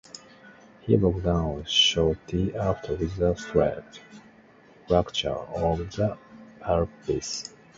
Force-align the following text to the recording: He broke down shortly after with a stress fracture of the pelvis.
He 0.81 0.97
broke 0.97 1.21
down 1.21 1.63
shortly 1.65 2.55
after 2.55 2.95
with 2.95 3.19
a 3.21 3.37
stress 3.37 3.99
fracture 4.87 5.29
of 5.29 5.91
the 5.95 6.17
pelvis. 6.59 7.53